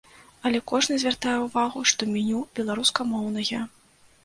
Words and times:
Але 0.49 0.61
кожны 0.71 0.97
звяртае 1.03 1.35
ўвагу, 1.43 1.85
што 1.93 2.09
меню 2.15 2.41
беларускамоўнае. 2.61 3.65